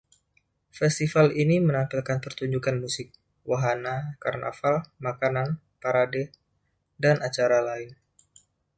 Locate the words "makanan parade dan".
5.05-7.17